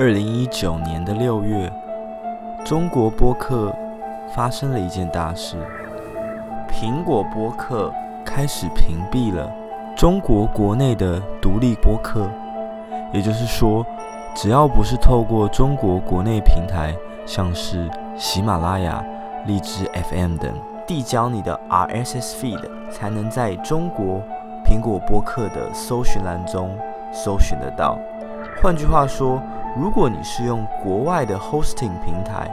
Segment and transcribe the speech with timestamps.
[0.00, 1.68] 二零一九年的六月，
[2.64, 3.74] 中国播客
[4.32, 5.56] 发生了一件大事：
[6.70, 7.92] 苹果播客
[8.24, 9.52] 开始屏蔽了
[9.96, 12.30] 中国国内的独立播客。
[13.12, 13.84] 也就是说，
[14.36, 16.94] 只要不是透过中国国内平台，
[17.26, 19.04] 像是喜马拉雅、
[19.46, 20.54] 荔枝 FM 等
[20.86, 24.22] 递交你的 RSS feed，才能在中国
[24.64, 26.70] 苹果播客的搜寻栏中
[27.10, 27.98] 搜寻得到。
[28.62, 29.42] 换句话说，
[29.78, 32.50] 如果你是用国外的 hosting 平台，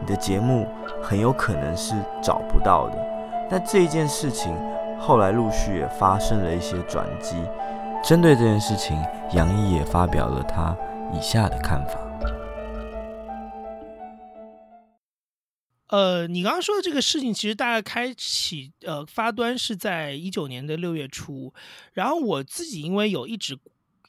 [0.00, 0.68] 你的节目
[1.02, 3.48] 很有可能是找不到的。
[3.50, 4.56] 那这一件事情
[4.96, 7.34] 后来陆续也发生了一些转机。
[8.04, 8.96] 针对这件事情，
[9.32, 10.76] 杨毅也发表了他
[11.12, 11.98] 以下的看法。
[15.88, 21.52] 呃，你刚刚说的这个事情，其实大概开启呃发端是在一九年的六月初，
[21.94, 23.58] 然后我自己因为有一直。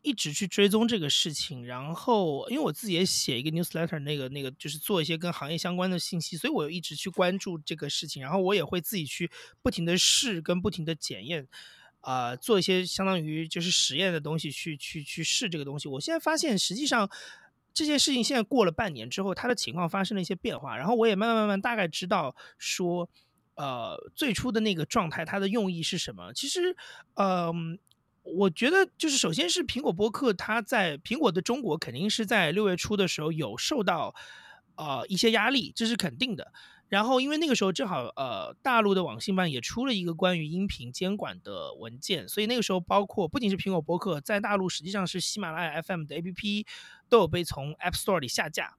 [0.01, 9.30] 一直去追踪这个事情，然后因为我自己也写一个 newsletter，那个那个就是做一些跟行业相关的信息，所以我一直去关注这个事情，然后我也会自己去
[9.61, 11.47] 不停的试跟不停的检验，
[11.99, 15.88] 啊，做一些相当于就是实验的东西去去去试这个东西。
[15.88, 17.08] 我现在发现，实际上
[17.73, 23.08] 这件事情现在过了半年之后，它的情况发生了一些变化，然后我也慢慢慢慢大概知道说，
[23.53, 26.33] 呃，最初的那个状态它的用意是什么。
[26.33, 26.75] 其实，
[27.13, 27.77] 嗯。
[28.23, 34.16] 我觉得就是，首先是苹果播客，它在苹果的中国肯定是在六月初的时候有受到
[34.75, 36.52] 呃一些压力，这是肯定的。
[36.88, 46.66] 然后因为那个时候正好呃大陆的网信办也出了一个关于音频监管的文件，所以那个时候包括不仅是苹果播客，在大陆实际上是喜马拉雅 FM 的 APP
[47.08, 48.75] 都有被从 App Store 里下架。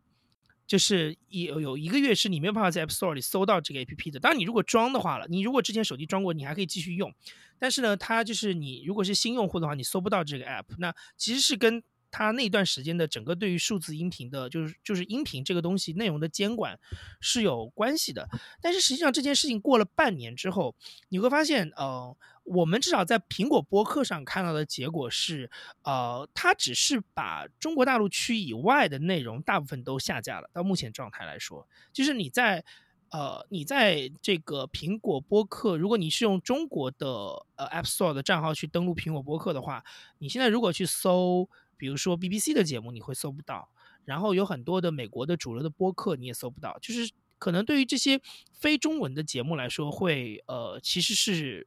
[0.73, 4.19] 就是有有一个月是你没有办法在 App Store 里搜到这个 A P P 的。
[4.19, 7.13] 当然，你如果装的话了，你如果之前手机装过，你还可以继续用。
[7.59, 10.65] 但是呢，它就是你如果是新用户的话，你搜不到这个 App。
[10.79, 11.83] 那其实是跟
[12.13, 16.79] 它那段时间的整个对于数字音频的，就是就是音频这个东西内容的监管
[17.21, 18.29] 是有关系的。
[18.61, 20.77] 但是实际上这件事情过了半年之后，
[21.09, 22.17] 你会发现，呃。
[22.45, 25.49] 我们至少在苹果播客上看到的结果是，
[25.85, 30.51] 呃，它只是把中国大陆区以外的内容大部分都下架了。
[30.53, 32.65] 到目前状态来说，就是你在，
[33.11, 37.07] 呃，你在这个苹果播客，如果你是用中国的
[37.55, 39.85] 呃 App Store 的账号去登录苹果播客的话，
[40.19, 43.69] 你现在如果去搜，比如说 BBC 的节目，你会搜不到。
[44.05, 46.79] 然后有很多的美国的主流的播客你也搜不到。
[46.81, 48.21] 就是可能对于这些
[48.53, 51.67] 非中文的节目来说，会呃，其实是。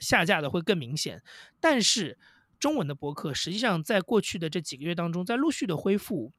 [0.00, 1.22] 下架的会更明显，
[1.60, 2.18] 但是
[2.58, 6.32] 中文的播客实际上在过去的这几个月当中在陆续的恢复。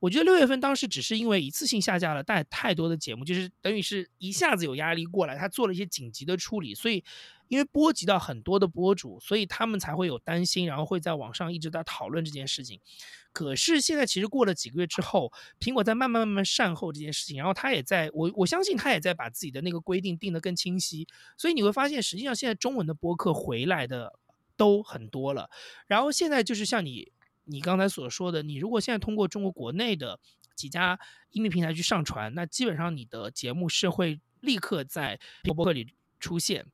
[0.00, 7.04] 我觉得六月份当时只是因为一次性下架了带太多的节目，就是等于是一下子有压力过来，他做了一些紧急的处理，所以
[7.54, 12.80] 因为波及到很多的博主，所以他们才会有担心，然后会在网上一直在讨论这件事情。
[13.32, 21.06] 可是现在其实过了几个月之后，苹果在慢慢慢慢善后这件事情，然后他也在我我相信他也在把自己的那个规定定得更清晰，
[21.36, 24.18] 所以你会发现实际上现在中文的播客回来的
[24.56, 25.48] 都很多了，
[25.86, 27.12] 然后现在就是像你。
[27.46, 30.18] 你刚才所说的，你如果现在通过中国国内的
[30.56, 30.98] 几家
[31.28, 36.64] 音频平台去上传，那基本上你的节目是会立刻在播客里出现。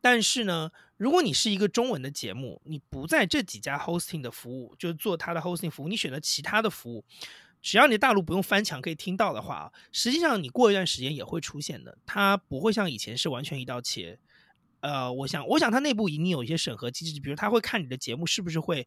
[0.00, 7.04] 但是呢，如果你是一个中文的节目，你不在这几家 hosting 的服务，就做它的 hosting 服务，你选择其他的服务，
[7.60, 11.98] 只要你大陆不用翻墙可以听到的话，实际上你过一段时间也会出现的。
[12.06, 14.18] 它不会像以前是完全一刀切。
[14.80, 18.86] 呃，我想，我想它内部一定有一些审核机制，比如它会看你的节目是不是会。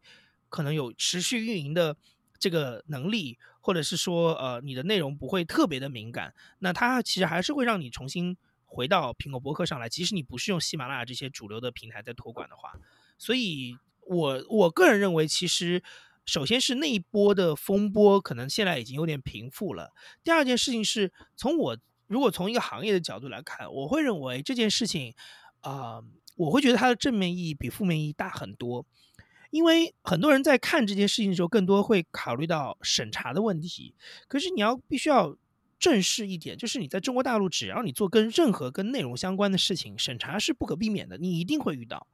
[0.50, 1.96] 可能有持续运营的
[2.38, 8.36] 这个能力，或者是说，呃，你的内容不会特别的敏感，那它其实还是会让你重新
[8.74, 12.72] 回到苹果博客上来，即使你不是用喜马拉雅这些主流的平台在托管的话。
[13.16, 15.82] 所以，我我个人认为，其实
[16.26, 19.92] 首先是那一波的风波可能现在已经有点平复了。
[20.24, 25.14] 第二件事情是从我如果从一个行业的角度来看，我会认为这件事情，
[25.60, 26.02] 啊，
[26.36, 28.84] 我会觉得它的正面意义比负面意义大很多。
[29.50, 33.94] 因为很多人在看这件事情的时候，更多会考虑到审查的问题。
[34.26, 35.36] 可是你要必须要
[35.78, 42.06] 正视一点，就是你在中国大陆，只要你做跟任何跟内容相关的事情，审查是不可避免的，你一定会遇到。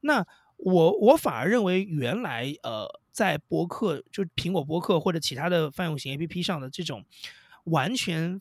[0.00, 0.26] 那
[0.56, 7.04] 我我反而认为，原来呃，在博客，就苹果博客或者其他的泛用型 A P P 上的这种
[7.64, 8.40] 完全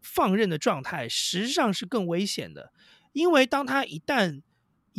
[0.00, 2.72] 放任的状态，实际上是更危险的，
[3.12, 4.42] 因为当它一旦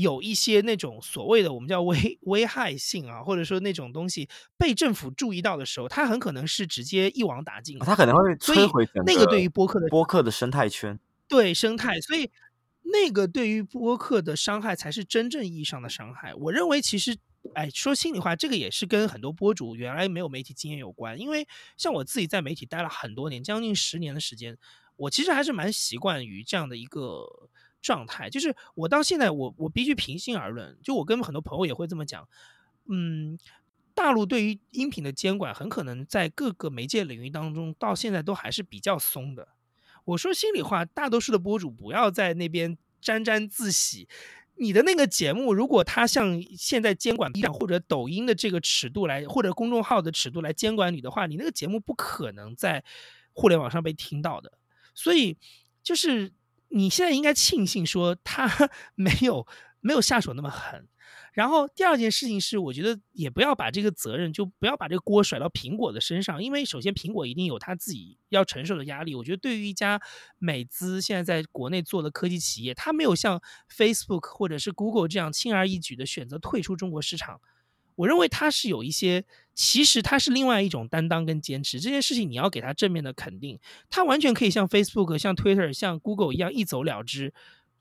[0.01, 10.97] 有一些那种所谓的我们叫危危害性啊，或者说那种东西被政府注意到的时候，它很可能是直接一网打尽，它可能会摧毁那个对于播客的播客的生态圈，
[11.27, 12.31] 对生态，所以
[12.83, 16.33] 那个对于播客的伤害才是真正意义上的伤害。
[16.35, 17.17] 我认为其实
[17.53, 21.19] 哎，说心里话，这个也是跟很多播主原来没有媒体经验有关。
[21.19, 21.47] 因为
[21.77, 24.57] 像我自己在媒体待了很多年，将近十年的时间，
[24.95, 27.49] 我其实还是蛮习惯于这样的一个
[27.81, 28.29] 状态。
[28.29, 32.27] 就是我到现在，我我必须平心而论，就我跟很多朋友也会这么讲，
[32.89, 33.37] 嗯。
[33.95, 39.49] 大陆对于音频的监管，很可能在各个媒介领域当中，到现在都还是比较松的。
[40.05, 44.07] 我说心里话，大多数的博主不要在那边沾沾自喜。
[44.55, 52.81] 你的那个节目，如果他像现在监管 B 站或者抖音的这个尺度来，或者公众号的尺度来监管你的话，你那个节目不可能在
[53.33, 54.53] 互联网上被听到的。
[54.95, 55.35] 所以，
[55.83, 56.31] 就是
[56.69, 58.49] 你现在应该庆幸说他
[58.95, 59.45] 没有
[59.81, 60.87] 没有下手那么狠。
[61.31, 69.15] 然后第二件事情是，我觉得也不要把这个责任，就不要把这个锅甩到苹果的身上，因为首先苹果一定有他自己要承受的压力。
[69.15, 70.01] 我觉得对于一家
[70.37, 77.39] 美资现在在国内做的科技企业，它没有像 Facebook 或者是 Google 这样轻而易举的选择退出中国市场，
[77.95, 79.23] 我认为它是有一些，
[79.59, 81.81] 其实它是另外一种担当跟坚持。
[81.81, 83.59] 这件事情你要给他正面的肯定，
[83.89, 87.33] 它完全可以像 Facebook、像 Twitter、像 Google 一样一走了之，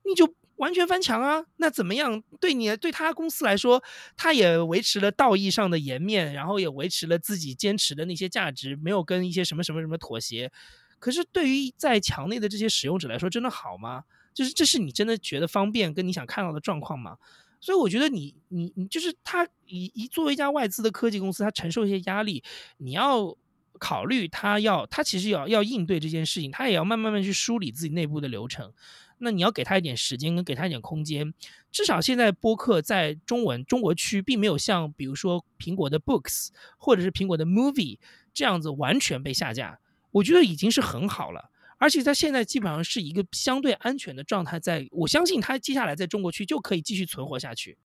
[0.04, 0.34] 你就。
[0.56, 1.44] 完全翻墙啊？
[1.58, 2.20] 那怎么样？
[2.40, 3.80] 对你对他公司来说，
[4.16, 10.50] 他也维持了道义上的颜面，然后也维持了自己坚持的那些价值，没有跟一些什么什么什么妥协。
[10.98, 14.02] 可是对于在墙内的这些使用者来说，真的好吗？
[14.34, 17.18] 就是这是你真的觉得方便，跟你想看到的状况吗？
[17.60, 22.42] 所以我觉得你你你就是他一一作为一家外资的科技公司，他承受一些压力，
[22.76, 23.36] 你要
[23.78, 28.72] 考虑他要他其实要要应对这件事情，他也要慢慢慢去梳理自己内部的流程。
[29.20, 31.34] 那你要给他一点时间，跟给他一点空间。
[31.72, 37.98] 至少现在播客在中文中国区，并没有像比如说苹果的 Books 或者是苹果的 Movie
[38.32, 39.80] 这样子完全被下架，
[40.12, 41.50] 我觉得已经是很好了。
[41.78, 47.78] 而且它现在基本上是一个相对安全的状态，在我相信它接下来在中国区就可以继续存活下去。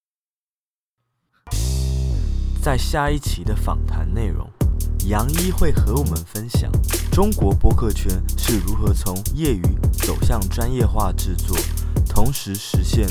[2.61, 4.49] 在下一期的访谈内容。
[5.09, 6.71] 杨一会和我们分享
[7.11, 9.61] 中国播客圈是如何从业余
[9.91, 11.57] 走向专业化制作，
[12.07, 13.05] 同时实现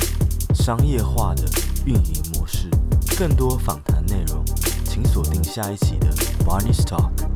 [0.55, 1.45] 商业化的
[1.85, 2.71] 运营模式。
[3.19, 4.43] 更多访谈内容，
[4.87, 6.11] 请锁定下一期的
[6.47, 7.32] Barney Talk。